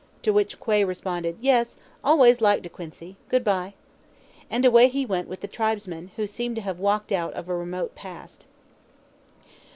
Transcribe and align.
to 0.23 0.31
which 0.33 0.59
Quay 0.59 0.83
responded, 0.83 1.37
"Yes; 1.41 1.77
always 2.03 2.41
liked 2.41 2.63
De 2.63 2.69
Quincey; 2.69 3.17
good 3.29 3.43
by." 3.43 3.75
And 4.49 4.65
away 4.65 4.87
he 4.87 5.05
went 5.05 5.27
with 5.27 5.41
the 5.41 5.47
tribesmen, 5.47 6.09
who 6.15 6.25
seemed 6.25 6.55
to 6.55 6.61
have 6.63 6.79
walked 6.79 7.11
out 7.11 7.35
of 7.35 7.47
a 7.47 7.55
remote 7.55 7.93
past. 7.93 8.45